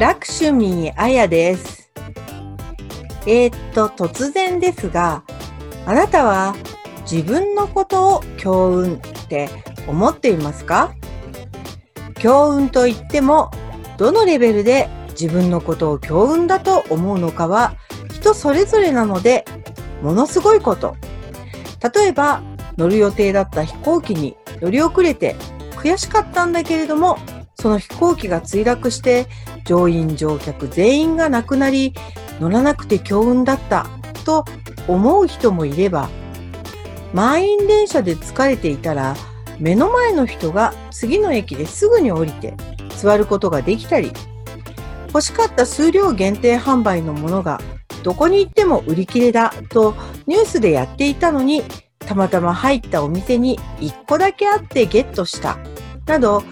[0.00, 1.92] ラクシュミーあやです。
[3.26, 5.24] えー、っと、突然ですが、
[5.84, 6.56] あなたは
[7.02, 9.50] 自分のことを強運って
[9.86, 10.94] 思っていますか？
[12.14, 13.50] 強運と言っても、
[13.98, 17.74] どのレベルで自分のことを強運だと思うのかは
[18.10, 19.44] 人それぞれなので、
[20.00, 20.96] ものすごいこと。
[21.94, 22.40] 例えば、
[22.78, 25.36] 乗る予定だった飛行機に乗り遅れて
[25.72, 27.18] 悔しかったんだけれども、
[27.56, 29.26] その飛行機が墜落して
[29.70, 31.94] 乗員乗客全員が亡くなり
[32.40, 33.86] 乗らなくて強運だった
[34.24, 34.44] と
[34.88, 36.10] 思う人もいれば
[37.14, 39.14] 満員電車で疲れていたら
[39.60, 42.56] 目の前の人が次の駅ですぐに降りて
[42.96, 44.10] 座ることができたり
[45.06, 47.60] 欲しかった数量限定販売のものが
[48.02, 49.94] どこに行っても売り切れだと
[50.26, 51.62] ニュースでやっていたのに
[52.00, 55.58] たまたま入ったお店に1個だけあってゲットした
[56.06, 56.42] など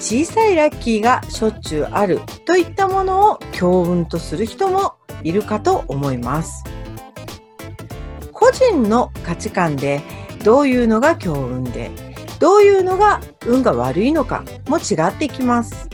[0.00, 6.64] 小さいラッキーがしょっちゅうあるといったものを強運とする人もいるかと思います。
[8.32, 10.00] 個人の価値観で
[10.44, 11.90] どういうのが強運で
[12.38, 15.88] どういうのが運が悪いのかも違ってきます。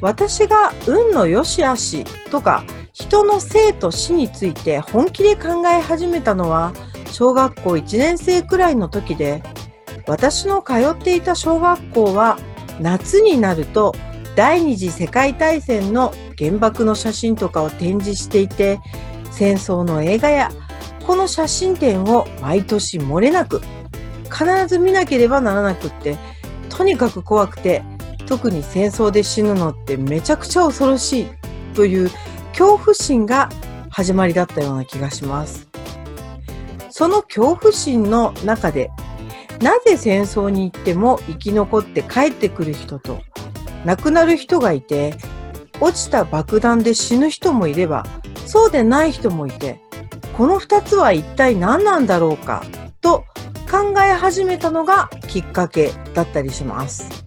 [0.00, 6.72] 私が運の良し悪しとか人の生と死について本気で考え始めたのは
[7.12, 9.42] 小学校1年生くらいの時で
[10.06, 12.38] 私の通っていた小学校は
[12.80, 13.94] 夏になると
[14.36, 18.80] 第二次世界大戦の原爆の写真とかを展示していて
[19.30, 20.50] 戦争の映画や
[21.06, 23.60] この写真展を毎年漏れなく
[24.24, 26.18] 必ず見なければならなくって
[26.68, 27.82] とにかく怖くて
[28.26, 31.26] 特に戦争で死ぬのってめちゃくちゃ恐ろしい
[31.74, 32.10] という
[32.50, 33.48] 恐怖心が
[33.88, 35.68] 始まりだったような気がします。
[36.90, 38.90] その恐怖心の中で
[39.60, 43.20] なぜ戦争に行っても生き残って帰ってくる人と
[43.84, 45.14] 亡くなる人がいて
[45.80, 48.04] 落ちた爆弾で死ぬ人もいれば
[48.46, 49.80] そうでない人もいて
[50.36, 52.64] この2つは一体何なんだろうか
[53.00, 53.24] と
[53.70, 57.26] 考え始めたのがきっかけだったりします。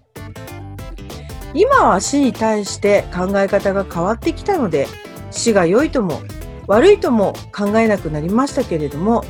[1.54, 4.86] 今は死に対して考え方が変わってきたので
[5.30, 6.20] 死が良いとも
[6.66, 9.24] 悪いとも考えなくなりましたけれども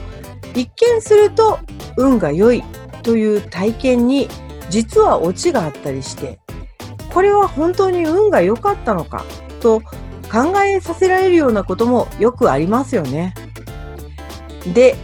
[0.54, 1.58] 一見すると
[1.96, 2.62] 運が良い
[3.02, 4.28] という体験に
[4.68, 6.38] 実はオチがあったりして
[7.12, 9.24] これは本当に運が良かったのか
[9.60, 9.80] と
[10.30, 13.34] 考えさせられるようなこともよくありますよね。
[14.74, 14.96] で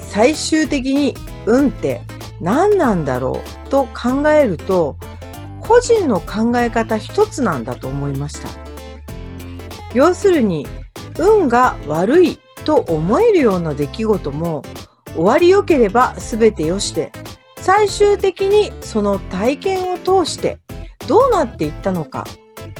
[0.00, 1.14] 最終的に
[1.46, 2.00] 運って
[2.40, 4.96] 何なんだろうと考えると
[5.60, 8.48] 個人の考え方一つなんだと思いました。
[9.94, 10.66] 要するに
[11.18, 14.62] 運が悪いと思えるような出来事も
[15.16, 17.10] 終わり良ければ全て良しで
[17.56, 20.58] 最終的にその体験を通して
[21.08, 22.26] どうなっていったのか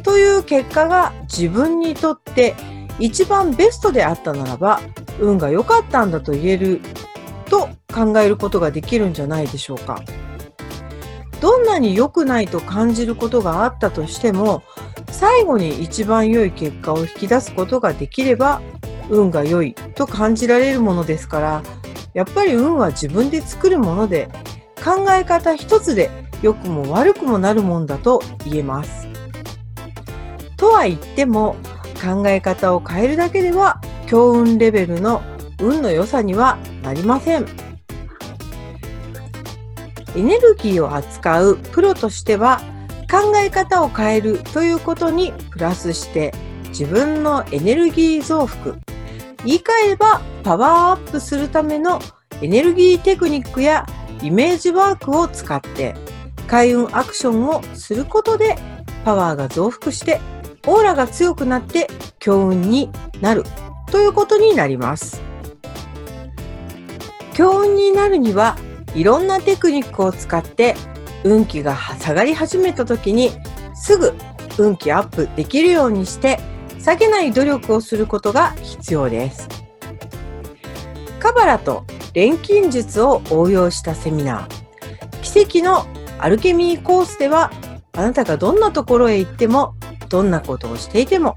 [0.02, 2.54] という結果が自分にとって
[2.98, 4.80] 一番ベストであったならば
[5.19, 6.80] 運が良かったんだと言える
[7.47, 10.03] と考えることができるんじゃないでしょうか。
[11.41, 14.62] どんなに良くないと感じることがあったとしても
[15.10, 18.62] 最後に一番良い結果を引き出すことができれば
[19.10, 21.62] 運が良いと感じられるものですから
[22.16, 24.31] やっぱり運は自分で作るもので
[24.82, 26.10] 考え方一つで
[26.41, 29.06] 良くも悪くもなるもんだと言えます。
[30.56, 31.56] とは言っても
[32.03, 35.21] 考え方を変えるだけでは強運レベルの
[35.60, 37.44] 運の良さにはなりません。
[40.16, 42.62] エネルギーを扱うプロとしては
[43.10, 46.33] 考え方を変えるということにプラスして
[46.69, 48.85] 自分のエネルギー増幅
[49.47, 52.01] 言い換えばパワーアップするための
[52.43, 53.87] エネルギーテクニックや
[54.21, 55.95] イメージワークを使って
[56.49, 58.57] 開運アクションをすることで
[59.05, 60.21] パワーが増幅して
[60.67, 61.87] オーラが強くなって
[62.19, 62.91] 強運に
[63.21, 63.45] なる
[63.93, 65.22] ということになります。
[67.33, 68.57] 強運になるには
[68.97, 70.75] いろんなテクニックを使って
[71.22, 73.31] 運気が下がり始めた時に
[73.75, 74.15] すぐ
[74.59, 76.41] 運気アップできるようにして
[76.86, 79.48] 下げない努力をすることが必要です。
[81.18, 81.84] カバラと
[82.15, 85.84] 錬金術を応用したセミナー奇跡の
[86.21, 87.50] アルケミーコースでは
[87.92, 89.74] あなたがどんなところへ行っても
[90.09, 91.34] どんなことをしていても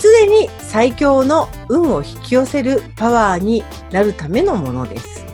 [0.00, 3.62] 常に最強の運を引き寄せるパワーに
[3.92, 5.24] なるためのものです。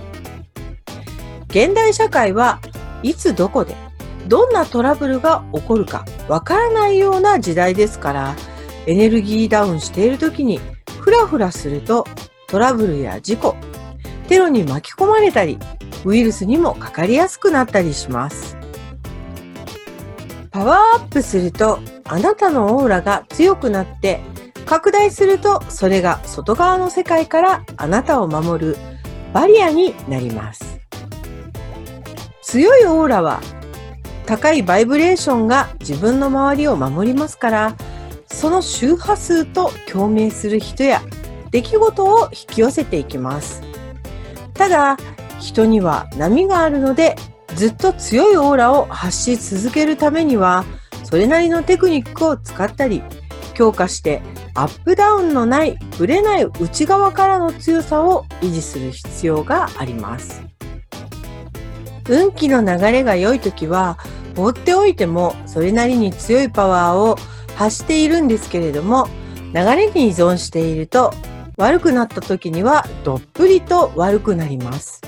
[1.49, 2.61] 現代社会は
[3.03, 3.75] いつどこで
[4.27, 8.37] どんなトラブルが起こるかわからないような時代ですから
[8.89, 10.59] エネルギーダウンしている時に
[11.01, 12.07] フラフラすると
[12.49, 13.55] トラブルや事故
[14.29, 15.59] テロに巻き込まれたり
[16.05, 18.57] ウイルスにもかかりやすくなったりします
[20.51, 24.21] パワーアップするとあなたのオーラが強くなって
[24.65, 28.77] 拡大するとそれが外側の世界からあなたを守る
[29.35, 30.79] バリアになります。
[32.49, 33.43] 強いオーラは
[34.25, 37.77] 高いバイブレーションが自分の周りを守りますから
[38.39, 41.03] その周波数と共鳴する人や
[41.51, 43.63] 出来事を引き寄せていきます。
[44.55, 44.97] ただ
[45.41, 47.17] 人には波があるので
[47.57, 50.65] ずっと強いオーラを発し続けるためには
[51.03, 53.03] それなりのテクニックを使ったり
[53.55, 54.23] 強化して
[54.55, 60.45] アップダウンのないぶれない内側からの強さを維持する必要があります
[62.09, 63.99] 運気の流れが良い時は
[64.37, 67.17] 放っておいてもそれなりに強いパワーを
[67.59, 69.09] 発しているんですけれども
[69.53, 71.13] 流れに依存していると
[71.57, 75.03] 悪くなった時にはどっぷりと悪くなります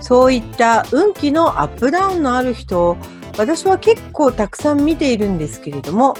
[0.00, 2.96] そういった運気のアップダウンのある人を
[3.38, 6.14] 私は結構たくさん見ているんですけれども、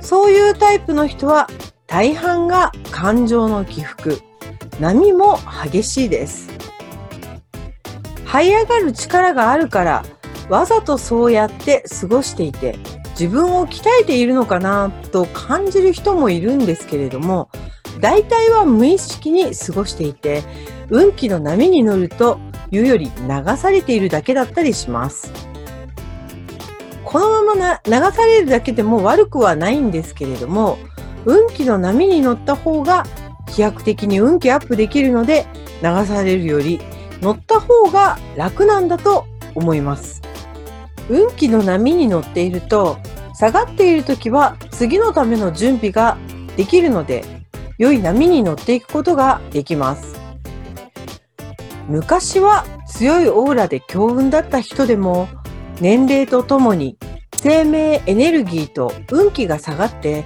[0.00, 1.48] そういうタイプの人は
[1.86, 4.20] 大半が感情の起伏、
[4.80, 6.50] 波も激しいです。
[8.24, 10.04] 這い上がる力があるから、
[10.48, 12.76] わざとそうやって過ごしていて、
[13.18, 17.48] 自分を鍛えているのかなと感じる人もいるんですけれども、
[17.98, 20.42] 大体は無意識に過ごしていて、
[20.90, 22.38] 運気の波に乗ると
[22.70, 25.32] いうより流されているだけだったりします。
[27.04, 30.76] このままな流されるだけでも悪くはないんですけれども、
[31.24, 33.04] 運気の波に乗った方が
[33.48, 35.46] 飛躍的に運気アップできるので、
[35.82, 36.80] 流されるより
[37.22, 39.24] 乗った方が楽なんだと
[39.54, 40.20] 思います。
[41.08, 42.98] 運気の波に乗っていると、
[43.34, 46.16] 下がっている時は次のための準備が
[46.56, 47.24] できるので、
[47.78, 50.16] 良い波に乗っていくことができます。
[51.88, 55.28] 昔は強いオーラで強運だった人でも
[55.80, 56.98] 年齢とともに
[57.36, 60.24] 生命エネルギーと運気が下がって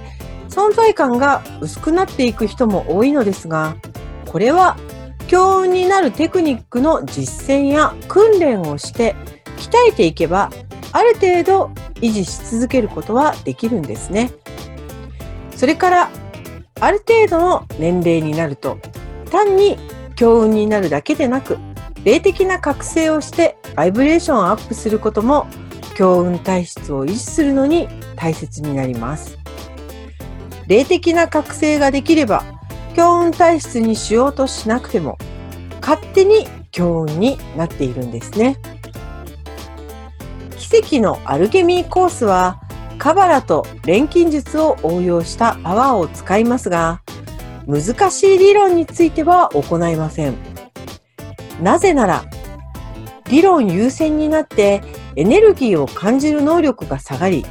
[0.49, 3.75] 存在感が薄くなっていく人も多いのですが
[4.27, 4.77] これは
[5.27, 9.15] 強運になるテクニックの実践や訓練をして
[9.57, 10.49] 鍛えていけば
[10.93, 14.31] ある程度維持し続けることはできるんですね。
[15.55, 16.11] それから
[16.79, 18.79] ある程度の年齢になると
[19.29, 19.77] 単に
[20.15, 21.57] 強運になるだけでなく、
[22.03, 25.47] 霊的な覚醒をしてバイブレーションをアップすることも
[25.95, 29.37] 強運体質を維持するのに大切になります。
[30.67, 32.43] 霊的な覚醒ができれば
[32.95, 35.17] 強運体質にしようとしなくても
[35.81, 38.57] 勝手に強運になっているんですね。
[40.81, 42.61] 奇跡のアルケミーコースは
[42.97, 47.01] カバラと錬金術を応用したパワーを使いますが
[47.67, 50.35] 難しい理論については行いません。
[51.61, 52.25] なぜなら、
[53.29, 54.81] 理論優先になって
[55.15, 57.45] エネルギーを感じる能力が下がり、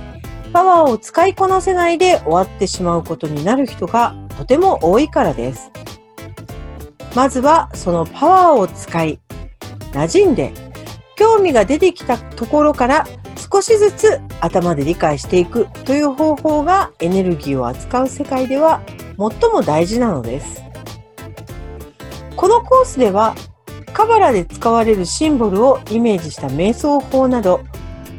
[0.53, 5.71] パワーを使いこなせないで終わってしまうことになる人がとても多いからです。
[7.15, 9.21] まずはそのパワーを使い、
[9.93, 10.53] 馴染んで、
[11.17, 13.07] 興味が出てきたところから
[13.53, 18.81] 少しずつ頭で理解していくという方法がエネルギーを扱う世界では
[19.19, 20.63] 最も大事なのです。
[22.37, 23.35] このコースでは
[23.93, 27.61] カバラで使われるシンボルをイメージした瞑想法など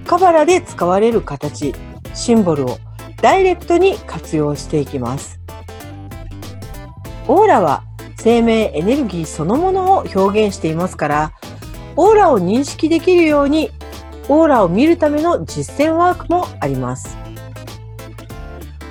[0.05, 1.73] カバラで使われる形、
[2.13, 2.77] シンボルを
[3.21, 5.39] ダイレクトに活用していきます。
[7.27, 7.83] オーラは
[8.17, 11.31] 生命エネルギーそのものを表現していますから、
[11.95, 13.71] オーラを認識できるように、
[14.33, 17.17] オーラを見るための実践ワークもあります。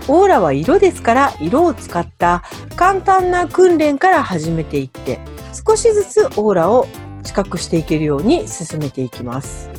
[0.07, 2.43] オーラは色ですから色を使った
[2.77, 5.19] 簡単な訓練から始めていって
[5.67, 6.87] 少しずつオーラを
[7.23, 9.71] 知覚していけるように進めていきます。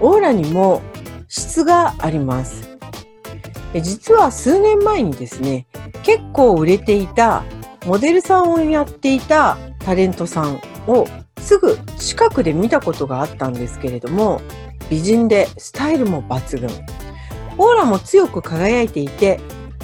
[0.00, 0.82] オーラにも
[1.28, 2.76] 質があります。
[3.80, 5.66] 実は数年前にですね、
[6.02, 7.42] 結構売れていた
[7.86, 11.06] モデルさんをやっていたタレントさんを
[11.42, 14.40] すぐ近くで見たことがあったんですけれども、
[14.88, 16.70] 美人でスタイルも抜群。
[17.58, 19.40] オーラも強く輝いていて、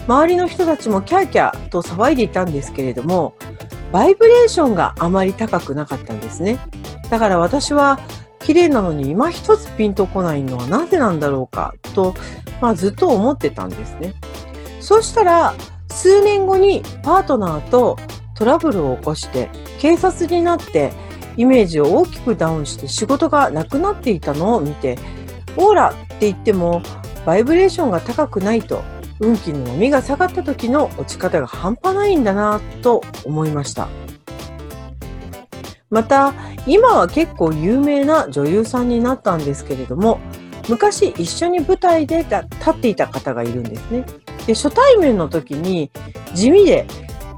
[0.07, 3.35] 周りの人たちもキャーキャーと騒いでいたんですけれども、
[3.93, 6.59] バイブレーションがあまり高くなかったんですね。
[7.11, 7.99] だから私は
[8.41, 12.15] 綺麗なのに今一つピンとこないのはなぜなんだろうかと、
[12.61, 14.15] まあ、ずっと思ってたんですね。
[14.81, 15.55] そうしたら
[15.91, 17.99] 数年後にパートナーと
[18.35, 20.93] トラブルを起こして警察になって
[21.39, 24.57] イメージを大きくダウンして仕事がなくなっていたの？
[24.57, 24.99] を見て
[25.57, 26.83] オーラって言っても
[27.25, 28.83] バイブレーションが高くないと
[29.21, 33.89] 運気の波が下がった時の落ち方が半端ないんだなと思いました。
[35.91, 36.35] また、
[36.67, 40.21] 今は結構有名な女優さんになったんですけれども、
[40.69, 44.05] 昔一緒に舞台で立っていた方がいるんですね。
[44.47, 45.91] で初対面の時に
[46.35, 46.87] 地味で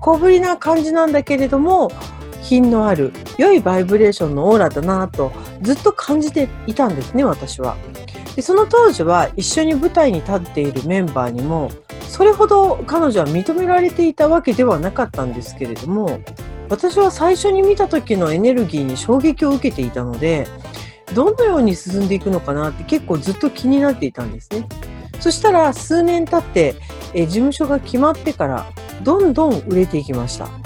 [0.00, 1.90] 小ぶりな感じなんだけれども
[2.42, 5.32] 品のある良いバイブレーションのオーラだなと
[5.62, 7.76] ずっと感じていたんですね私は。
[8.36, 11.70] でその当時は一緒に舞台に立っているメンバーにも
[12.02, 16.20] それほど彼女は認められていたわけではなかったんですけれども
[16.68, 20.46] 私は最初に見た時のエネルギーに衝撃を受けていたので
[21.14, 24.66] どのように進んでいくのかなって結構ずっと気になっていたんですね。
[25.18, 26.76] そしたら数年経って
[27.12, 28.66] え事務所が決まってから
[29.02, 30.59] どんどん売れていきました。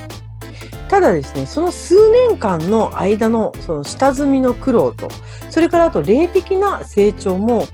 [0.88, 5.08] ただですねその数年間の間のその下積みの苦労と
[5.50, 7.66] それからあと霊的な成長も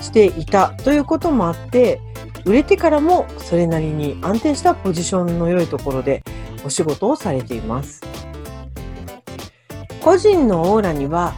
[0.00, 2.00] していたということもあって
[2.44, 6.22] 売れてからもそれなりに安定したポジションの良いところで
[6.64, 8.02] お仕事をされています。
[10.00, 11.34] 個人のオーラには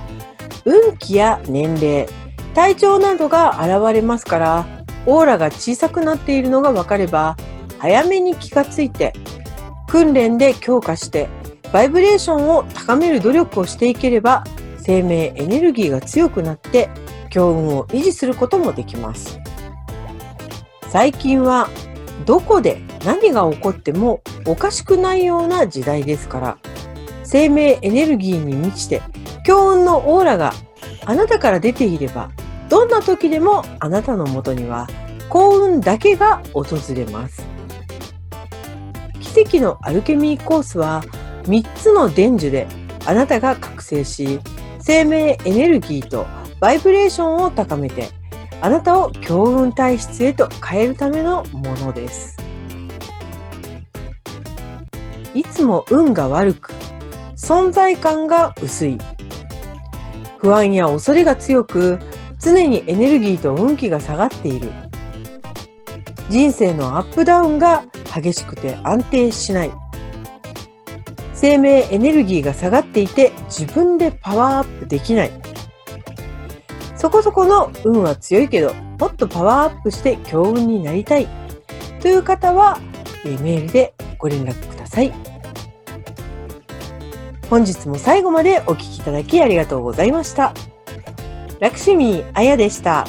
[0.64, 2.06] 運気や年齢
[2.54, 4.66] 体調などが現れますから
[5.06, 7.36] オーラが小さくなっているのが分かれば
[7.78, 9.12] 早めに気がついて
[9.90, 11.28] 訓練で強化して
[11.72, 14.44] バイブレーションを高める努力をしていければ
[14.78, 16.88] 生命エネルギーが強くなって
[17.28, 19.40] 強運を維持することもできます
[20.90, 21.68] 最近は
[22.24, 26.58] どこで何が起こってもおかしくないような時代ですから
[27.24, 29.02] 生命エネルギーに満ちて
[29.44, 30.52] 強運のオーラが
[31.04, 32.30] あなたから出ていれば
[32.68, 34.86] どんな時でもあなたのもとには
[35.28, 37.59] 幸運だけが訪れます。
[39.42, 41.02] 跡のアルケミーコースは
[41.44, 42.66] 3つの伝授で
[43.06, 44.40] あなたが覚醒し
[44.80, 46.26] 生命エネルギーと
[46.60, 48.08] バイブレーションを高めて
[48.60, 52.36] あなたを強運体質へと変えるためのものです。
[55.34, 56.72] いつも運が悪く
[57.36, 58.98] 存在感が薄い
[60.38, 61.98] 不安や恐れが強く
[62.38, 64.70] 常にエネルギーと運気が下がっている。
[66.28, 69.70] 人生のアップダウンが激しくて安定しない。
[71.34, 75.30] 生命エネルギーが下がっていて自分でパワーアップできない。
[76.96, 81.26] そこそこの運は強いけど、もっとパワーアップして強運になりたい。
[82.00, 82.78] という方は、
[83.24, 85.12] メールでご連絡ください。
[87.48, 90.52] 本日も最後までお聴きいただきありがとうございました。
[91.58, 93.06] ラクシミーあやでした。